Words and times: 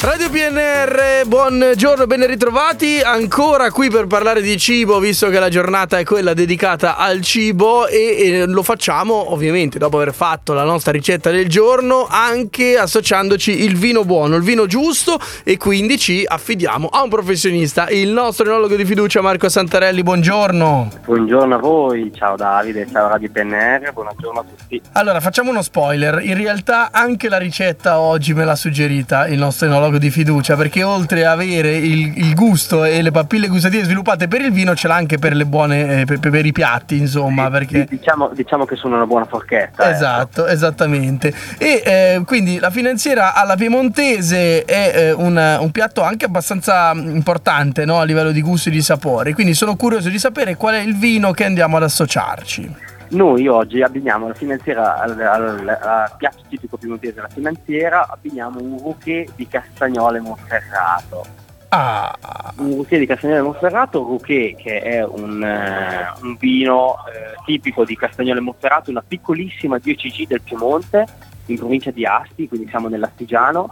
Radio 0.00 0.30
PNR, 0.30 1.26
buongiorno, 1.26 2.06
ben 2.06 2.24
ritrovati. 2.24 3.00
Ancora 3.00 3.72
qui 3.72 3.90
per 3.90 4.06
parlare 4.06 4.40
di 4.40 4.56
cibo, 4.56 5.00
visto 5.00 5.28
che 5.28 5.40
la 5.40 5.48
giornata 5.48 5.98
è 5.98 6.04
quella 6.04 6.34
dedicata 6.34 6.96
al 6.96 7.20
cibo 7.20 7.88
e, 7.88 8.16
e, 8.16 8.46
lo 8.46 8.62
facciamo 8.62 9.32
ovviamente 9.32 9.76
dopo 9.76 9.96
aver 9.96 10.14
fatto 10.14 10.52
la 10.52 10.62
nostra 10.62 10.92
ricetta 10.92 11.32
del 11.32 11.48
giorno, 11.48 12.06
anche 12.08 12.78
associandoci 12.78 13.64
il 13.64 13.76
vino 13.76 14.04
buono, 14.04 14.36
il 14.36 14.42
vino 14.44 14.66
giusto 14.66 15.18
e 15.42 15.56
quindi 15.56 15.98
ci 15.98 16.22
affidiamo 16.24 16.86
a 16.86 17.02
un 17.02 17.08
professionista, 17.08 17.88
il 17.88 18.10
nostro 18.10 18.46
enologo 18.46 18.76
di 18.76 18.84
fiducia 18.84 19.20
Marco 19.20 19.48
Santarelli. 19.48 20.04
Buongiorno. 20.04 20.90
Buongiorno 21.06 21.56
a 21.56 21.58
voi, 21.58 22.12
ciao 22.14 22.36
Davide, 22.36 22.86
ciao 22.88 23.08
Radio 23.08 23.28
PNR, 23.32 23.92
buongiorno 23.92 24.38
a 24.38 24.44
tutti. 24.44 24.80
Allora, 24.92 25.18
facciamo 25.18 25.50
uno 25.50 25.62
spoiler. 25.62 26.20
In 26.22 26.36
realtà 26.36 26.90
anche 26.92 27.28
la 27.28 27.38
ricetta 27.38 27.98
oggi 27.98 28.32
me 28.32 28.44
l'ha 28.44 28.54
suggerita 28.54 29.26
il 29.26 29.38
nostro 29.38 29.66
enologo 29.66 29.86
di 29.96 30.10
fiducia 30.10 30.56
perché 30.56 30.82
oltre 30.82 31.24
a 31.24 31.30
avere 31.30 31.76
il, 31.76 32.18
il, 32.18 32.34
gusto 32.34 32.84
e 32.84 33.00
le 33.00 33.10
papille 33.10 33.48
gustative 33.48 33.84
sviluppate 33.84 34.28
per 34.28 34.42
il 34.42 34.52
vino 34.52 34.74
ce 34.74 34.88
l'ha 34.88 34.96
anche 34.96 35.16
per 35.16 35.34
le 35.34 35.46
buone 35.46 36.02
eh, 36.02 36.04
per, 36.04 36.18
per, 36.18 36.44
i 36.44 36.52
piatti 36.52 36.98
insomma 36.98 37.48
perché 37.48 37.86
diciamo, 37.88 38.30
diciamo, 38.34 38.66
che 38.66 38.76
sono 38.76 38.96
una 38.96 39.06
buona 39.06 39.24
forchetta 39.24 39.90
esatto 39.90 40.42
ecco. 40.42 40.52
esattamente 40.52 41.32
e 41.56 41.82
eh, 41.84 42.22
quindi 42.26 42.58
la 42.58 42.70
finanziera 42.70 43.32
alla 43.32 43.56
piemontese 43.56 44.64
è 44.64 44.92
eh, 44.94 45.12
un, 45.12 45.58
un, 45.60 45.70
piatto 45.70 46.02
anche 46.02 46.26
abbastanza 46.26 46.92
importante 46.92 47.86
no? 47.86 48.00
a 48.00 48.04
livello 48.04 48.32
di 48.32 48.42
gusto 48.42 48.68
e 48.68 48.72
di 48.72 48.82
sapore 48.82 49.32
quindi 49.32 49.54
sono 49.54 49.76
curioso 49.76 50.10
di 50.10 50.18
sapere 50.18 50.56
qual 50.56 50.74
è 50.74 50.80
il 50.80 50.98
vino 50.98 51.30
che 51.30 51.44
andiamo 51.44 51.78
ad 51.78 51.84
associarci 51.84 52.87
noi 53.10 53.46
oggi 53.48 53.82
abbiniamo 53.82 54.28
la 54.28 54.34
finanziera 54.34 54.98
al, 54.98 55.18
al, 55.20 55.68
al 55.68 56.12
piatto 56.16 56.42
tipico 56.48 56.76
piemontese 56.76 57.14
della 57.14 57.28
finanziera, 57.28 58.06
abbiniamo 58.08 58.60
un 58.60 58.78
rouquet 58.78 59.32
di 59.34 59.46
castagnole 59.46 60.20
monferrato. 60.20 61.24
Ah. 61.68 62.14
Un 62.56 62.74
rouquet 62.74 62.98
di 62.98 63.06
castagnole 63.06 63.42
monferrato, 63.42 64.02
rouquet 64.02 64.56
che 64.56 64.80
è 64.80 65.04
un, 65.04 65.42
uh, 65.42 66.26
un 66.26 66.36
vino 66.38 66.90
uh, 66.90 67.44
tipico 67.44 67.84
di 67.84 67.96
castagnole 67.96 68.40
monferrato, 68.40 68.90
una 68.90 69.04
piccolissima 69.06 69.78
DOCG 69.78 70.26
del 70.26 70.42
Piemonte 70.42 71.06
in 71.46 71.56
provincia 71.56 71.90
di 71.90 72.04
Asti, 72.04 72.46
quindi 72.46 72.68
siamo 72.68 72.88
nell'Astigiano 72.88 73.70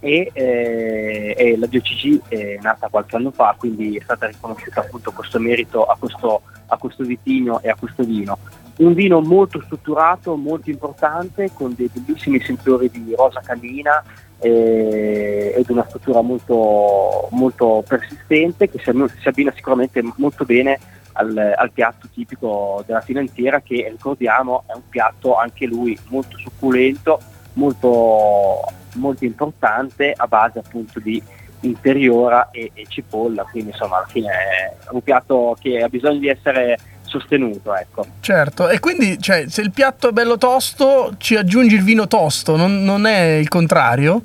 e, 0.00 0.30
eh, 0.32 1.34
e 1.36 1.56
la 1.58 1.66
DOCG 1.66 2.22
è 2.28 2.58
nata 2.60 2.88
qualche 2.88 3.16
anno 3.16 3.30
fa, 3.30 3.54
quindi 3.56 3.96
è 3.96 4.02
stata 4.02 4.26
riconosciuta 4.26 4.80
appunto 4.80 5.12
questo 5.12 5.38
merito 5.38 5.84
a 5.84 5.96
questo, 5.96 6.42
a 6.66 6.76
questo 6.76 7.04
vitigno 7.04 7.60
e 7.60 7.68
a 7.68 7.76
questo 7.76 8.02
vino 8.02 8.38
un 8.78 8.94
vino 8.94 9.20
molto 9.20 9.60
strutturato, 9.62 10.36
molto 10.36 10.70
importante, 10.70 11.50
con 11.52 11.74
dei 11.76 11.90
bellissimi 11.92 12.40
sentori 12.40 12.90
di 12.90 13.14
rosa 13.16 13.40
canina 13.40 14.02
eh, 14.38 15.54
ed 15.56 15.70
una 15.70 15.84
struttura 15.86 16.20
molto, 16.20 17.28
molto 17.30 17.84
persistente 17.86 18.68
che 18.68 18.80
si, 18.82 19.28
abbina 19.28 19.52
sicuramente 19.54 20.02
molto 20.16 20.44
bene 20.44 20.78
al, 21.12 21.54
al, 21.56 21.70
piatto 21.70 22.08
tipico 22.12 22.82
della 22.86 23.02
finanziera 23.02 23.60
che 23.60 23.86
ricordiamo 23.90 24.64
è 24.66 24.74
un 24.74 24.88
piatto 24.88 25.36
anche 25.36 25.66
lui 25.66 25.96
molto 26.08 26.36
succulento, 26.38 27.20
molto, 27.54 28.60
molto 28.94 29.24
importante 29.24 30.12
a 30.16 30.26
base 30.26 30.58
appunto 30.58 30.98
di 30.98 31.22
interiora 31.60 32.50
e, 32.50 32.72
e 32.74 32.84
cipolla, 32.88 33.44
quindi 33.44 33.70
insomma 33.70 33.98
alla 33.98 34.06
fine 34.06 34.28
è 34.28 34.74
un 34.90 35.02
piatto 35.02 35.56
che 35.60 35.82
ha 35.82 35.88
bisogno 35.88 36.18
di 36.18 36.28
essere 36.28 36.78
sostenuto. 37.12 37.74
Ecco. 37.74 38.06
Certo, 38.20 38.68
e 38.68 38.80
quindi 38.80 39.20
cioè, 39.20 39.44
se 39.48 39.60
il 39.60 39.70
piatto 39.70 40.08
è 40.08 40.12
bello 40.12 40.38
tosto 40.38 41.14
ci 41.18 41.36
aggiungi 41.36 41.74
il 41.74 41.84
vino 41.84 42.08
tosto, 42.08 42.56
non, 42.56 42.82
non 42.82 43.06
è 43.06 43.34
il 43.34 43.48
contrario? 43.48 44.22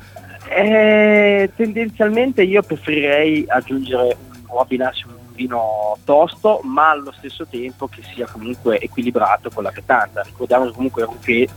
Eh, 0.50 1.52
tendenzialmente 1.56 2.42
io 2.42 2.62
preferirei 2.62 3.46
aggiungere 3.48 4.16
o 4.48 4.60
abbinarsi 4.60 5.04
un 5.06 5.16
vino 5.34 5.98
tosto, 6.06 6.62
ma 6.64 6.92
allo 6.92 7.12
stesso 7.12 7.46
tempo 7.46 7.88
che 7.88 8.02
sia 8.14 8.26
comunque 8.26 8.80
equilibrato 8.80 9.50
con 9.54 9.64
la 9.64 9.72
cretanza. 9.72 10.22
Ricordiamo 10.22 10.72
comunque 10.72 11.08
che 11.22 11.48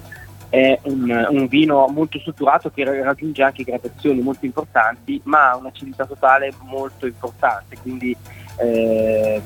è 0.50 0.78
un, 0.82 1.26
un, 1.30 1.46
vino 1.46 1.86
molto 1.86 2.18
strutturato 2.18 2.70
che 2.70 2.82
raggiunge 2.84 3.42
anche 3.42 3.62
gradazioni 3.62 4.20
molto 4.20 4.44
importanti, 4.44 5.20
ma 5.24 5.50
ha 5.50 5.56
un'acidità 5.56 6.04
totale 6.04 6.52
molto 6.64 7.06
importante, 7.06 7.76
quindi 7.80 8.14
eh, 8.58 9.40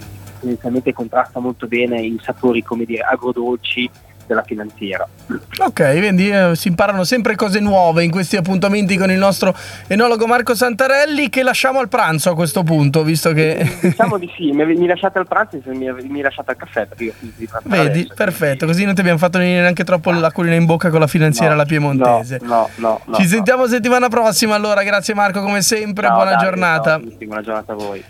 tendenzialmente 0.45 0.93
contrasta 0.93 1.41
molto 1.41 1.67
bene 1.67 2.01
i 2.01 2.21
sapori, 2.23 2.63
come 2.63 2.85
dire, 2.85 3.03
agrodolci 3.03 3.91
della 4.27 4.43
finanziera. 4.43 5.07
Ok, 5.59 5.99
quindi 5.99 6.31
eh, 6.31 6.53
si 6.55 6.69
imparano 6.69 7.05
sempre 7.05 7.37
cose 7.37 7.61
nuove 7.61 8.05
in 8.05 8.11
questi 8.11 8.37
appuntamenti 8.37 8.97
con 8.97 9.11
il 9.11 9.19
nostro 9.19 9.55
enologo 9.87 10.27
Marco 10.27 10.55
Santarelli 10.55 11.29
che 11.29 11.43
lasciamo 11.43 11.79
al 11.79 11.89
pranzo 11.89 12.31
a 12.31 12.35
questo 12.35 12.63
punto, 12.63 13.03
visto 13.03 13.33
che... 13.33 13.79
Diciamo 13.81 14.19
di 14.19 14.31
sì, 14.35 14.51
mi, 14.53 14.87
lasciate 14.87 15.19
al 15.19 15.27
pranzo 15.27 15.61
e 15.63 15.75
mi, 15.75 15.91
mi 16.09 16.21
lasciate 16.21 16.53
al 16.53 16.57
caffè 16.57 16.87
perché 16.87 17.05
io 17.05 17.13
di 17.19 17.49
Vedi, 17.65 18.01
adesso, 18.01 18.15
perfetto, 18.15 18.67
così 18.67 18.85
non 18.85 18.95
ti 18.95 19.01
abbiamo 19.01 19.19
fatto 19.19 19.39
venire 19.39 19.61
neanche 19.61 19.85
troppo 19.85 20.11
l'acquolina 20.11 20.55
in 20.55 20.65
bocca 20.65 20.91
con 20.91 21.01
la 21.01 21.07
finanziera 21.07 21.49
no, 21.49 21.55
alla 21.55 21.67
piemontese. 21.67 22.41
No, 22.43 22.69
no, 22.77 23.01
no 23.05 23.15
Ci 23.17 23.23
no, 23.23 23.29
sentiamo 23.29 23.67
settimana 23.67 24.09
prossima 24.09 24.55
allora, 24.55 24.83
grazie 24.83 25.15
Marco 25.15 25.43
come 25.43 25.63
sempre, 25.63 26.09
buona 26.09 26.31
Davide, 26.31 26.45
giornata. 26.45 26.99
Buona 26.99 27.43
giornata 27.43 27.73
a 27.73 27.77
voi. 27.77 28.03